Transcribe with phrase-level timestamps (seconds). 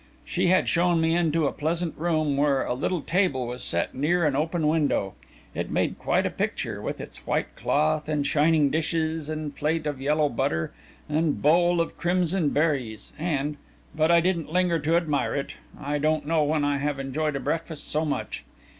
[0.25, 4.25] She had shown me into a pleasant room, where a little table was set near
[4.25, 5.13] an open window.
[5.53, 10.01] It made quite a picture, with its white cloth and shining dishes and plate of
[10.01, 10.71] yellow butter,
[11.07, 13.57] and bowl of crimson berries, and
[13.93, 15.53] but I didn't linger to admire it.
[15.79, 18.43] I don't know when I have enjoyed breakfast so much.